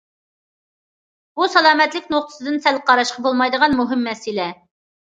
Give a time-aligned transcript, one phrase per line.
[1.35, 4.53] بۇ سالامەتلىك نۇقتىسىدىن سەل قاراشقا بولمايدىغان مۇھىم مەسىلە.